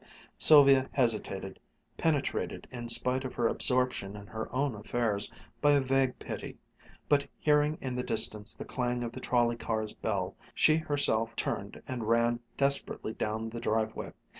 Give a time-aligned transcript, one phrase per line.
[0.39, 1.59] Sylvia hesitated,
[1.95, 5.31] penetrated, in spite of her absorption in her own affairs,
[5.61, 6.57] by a vague pity,
[7.07, 11.83] but hearing in the distance the clang of the trolley car's bell, she herself turned
[11.87, 14.11] and ran desperately down the driveway.